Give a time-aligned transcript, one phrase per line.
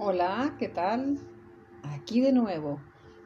[0.00, 1.18] Hola, ¿qué tal?
[1.82, 2.78] Aquí de nuevo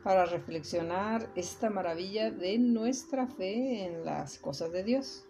[0.03, 5.27] para reflexionar esta maravilla de nuestra fe en las cosas de Dios.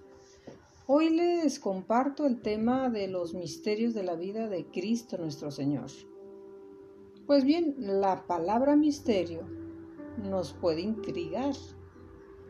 [0.86, 5.90] Hoy les comparto el tema de los misterios de la vida de Cristo nuestro Señor.
[7.26, 9.40] Pues bien, la palabra misterio
[10.22, 11.56] nos puede intrigar.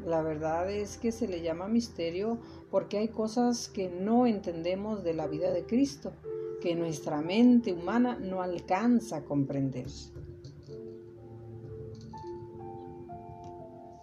[0.05, 2.41] La verdad es que se le llama misterio
[2.71, 6.13] porque hay cosas que no entendemos de la vida de Cristo
[6.63, 9.89] que nuestra mente humana no alcanza a comprender.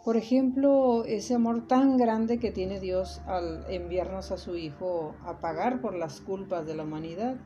[0.04, 5.40] Por ejemplo, ese amor tan grande que tiene Dios al enviarnos a su Hijo a
[5.40, 7.38] pagar por las culpas de la humanidad.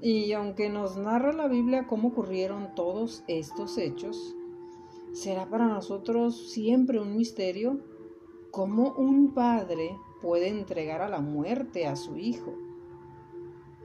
[0.00, 4.34] Y aunque nos narra la Biblia cómo ocurrieron todos estos hechos,
[5.12, 7.80] será para nosotros siempre un misterio
[8.50, 12.69] cómo un padre puede entregar a la muerte a su Hijo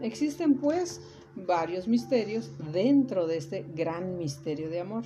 [0.02, 1.02] Existen pues
[1.35, 5.04] varios misterios dentro de este gran misterio de amor.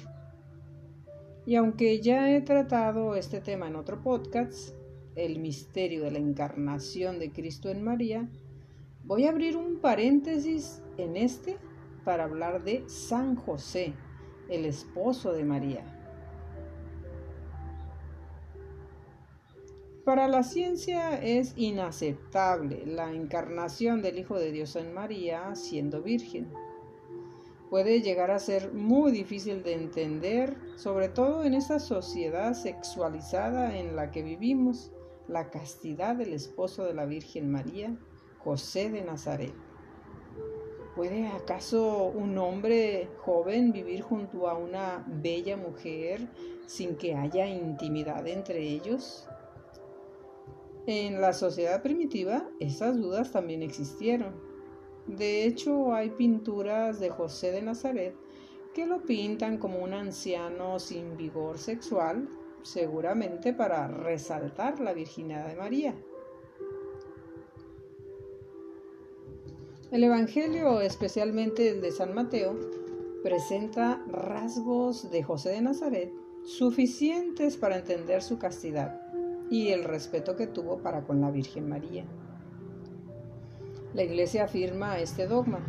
[1.45, 4.75] Y aunque ya he tratado este tema en otro podcast,
[5.15, 8.29] el misterio de la encarnación de Cristo en María,
[9.03, 11.57] voy a abrir un paréntesis en este
[12.05, 13.93] para hablar de San José,
[14.49, 15.98] el esposo de María.
[20.09, 26.51] Para la ciencia es inaceptable la encarnación del Hijo de Dios en María siendo virgen.
[27.69, 33.95] Puede llegar a ser muy difícil de entender, sobre todo en esa sociedad sexualizada en
[33.95, 34.91] la que vivimos,
[35.27, 37.95] la castidad del esposo de la Virgen María,
[38.39, 39.53] José de Nazaret.
[40.95, 46.27] ¿Puede acaso un hombre joven vivir junto a una bella mujer
[46.65, 49.29] sin que haya intimidad entre ellos?
[50.91, 54.33] En la sociedad primitiva esas dudas también existieron.
[55.05, 58.15] De hecho, hay pinturas de José de Nazaret
[58.73, 62.27] que lo pintan como un anciano sin vigor sexual,
[62.63, 65.95] seguramente para resaltar la virginidad de María.
[69.91, 72.57] El Evangelio, especialmente el de San Mateo,
[73.21, 76.11] presenta rasgos de José de Nazaret
[76.45, 79.08] suficientes para entender su castidad
[79.49, 82.05] y el respeto que tuvo para con la Virgen María.
[83.93, 85.59] La Iglesia afirma este dogma.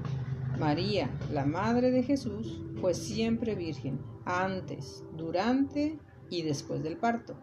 [0.58, 5.98] María, la Madre de Jesús, fue siempre virgen, antes, durante
[6.28, 7.34] y después del parto.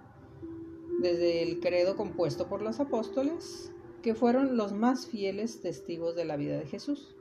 [1.01, 3.71] Desde el credo compuesto por los apóstoles,
[4.03, 7.15] que fueron los más fieles testigos de la vida de Jesús.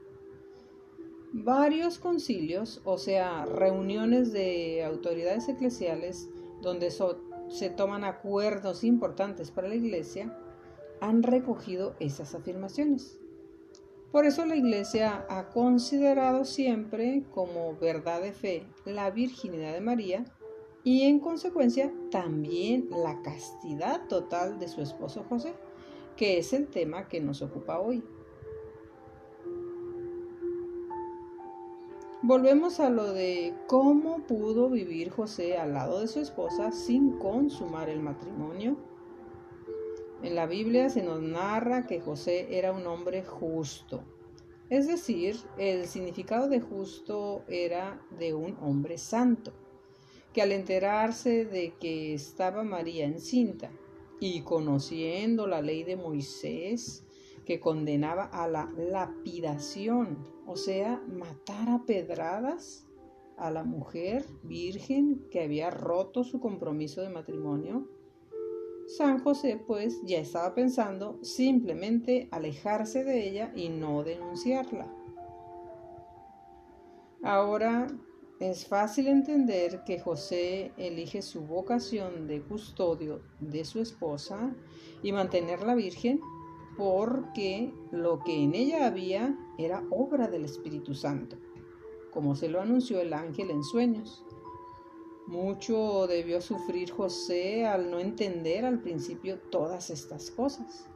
[1.32, 6.28] Varios concilios, o sea, reuniones de autoridades eclesiales,
[6.62, 6.90] donde
[7.48, 10.36] se toman acuerdos importantes para la Iglesia,
[11.00, 13.18] han recogido esas afirmaciones.
[14.12, 20.24] Por eso la Iglesia ha considerado siempre como verdad de fe la virginidad de María
[20.84, 25.52] y en consecuencia también la castidad total de su esposo José,
[26.16, 28.02] que es el tema que nos ocupa hoy.
[32.22, 37.90] Volvemos a lo de cómo pudo vivir José al lado de su esposa sin consumar
[37.90, 38.78] el matrimonio.
[40.22, 44.02] En la Biblia se nos narra que José era un hombre justo.
[44.70, 49.52] Es decir, el significado de justo era de un hombre santo,
[50.32, 53.70] que al enterarse de que estaba María encinta
[54.20, 57.05] y conociendo la ley de Moisés,
[57.46, 62.86] que condenaba a la lapidación, o sea, matar a pedradas
[63.38, 67.88] a la mujer virgen que había roto su compromiso de matrimonio.
[68.88, 74.92] San José pues ya estaba pensando simplemente alejarse de ella y no denunciarla.
[77.22, 77.88] Ahora
[78.38, 84.54] es fácil entender que José elige su vocación de custodio de su esposa
[85.02, 86.20] y mantenerla virgen
[86.76, 91.36] porque lo que en ella había era obra del Espíritu Santo,
[92.10, 94.24] como se lo anunció el ángel en sueños.
[95.26, 100.86] Mucho debió sufrir José al no entender al principio todas estas cosas,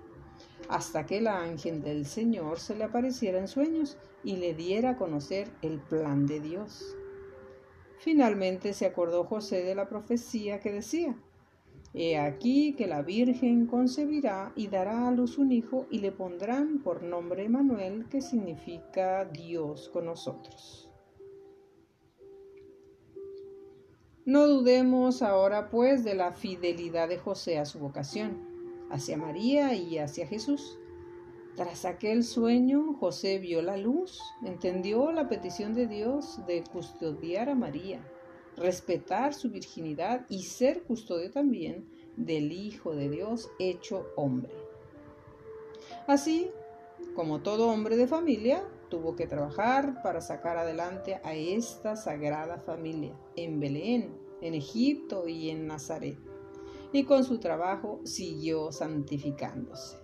[0.69, 4.97] hasta que el ángel del Señor se le apareciera en sueños y le diera a
[4.97, 6.97] conocer el plan de Dios.
[7.99, 11.17] Finalmente se acordó José de la profecía que decía,
[11.93, 16.79] He aquí que la Virgen concebirá y dará a luz un hijo y le pondrán
[16.79, 20.89] por nombre Manuel, que significa Dios con nosotros.
[24.25, 28.39] No dudemos ahora pues de la fidelidad de José a su vocación,
[28.91, 30.79] hacia María y hacia Jesús.
[31.57, 37.57] Tras aquel sueño, José vio la luz, entendió la petición de Dios de custodiar a
[37.57, 38.01] María,
[38.57, 44.53] respetar su virginidad y ser custodio también del Hijo de Dios hecho hombre.
[46.07, 46.51] Así,
[47.15, 53.15] como todo hombre de familia, tuvo que trabajar para sacar adelante a esta sagrada familia
[53.37, 56.19] en Belén, en Egipto y en Nazaret.
[56.93, 59.97] Y con su trabajo siguió santificándose.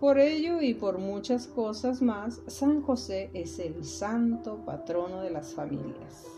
[0.00, 5.54] Por ello y por muchas cosas más, San José es el santo patrono de las
[5.54, 6.37] familias.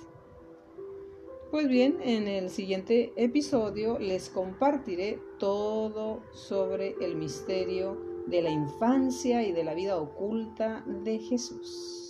[1.51, 7.99] Pues bien, en el siguiente episodio les compartiré todo sobre el misterio
[8.29, 12.10] de la infancia y de la vida oculta de Jesús.